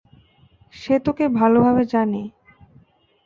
[0.73, 2.21] যে তোকে ভালোভাবে জানে।